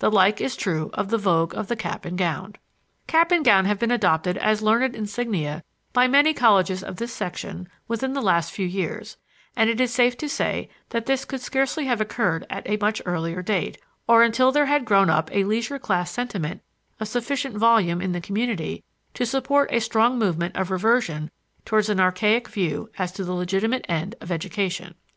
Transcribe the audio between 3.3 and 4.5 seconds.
and gown have been adopted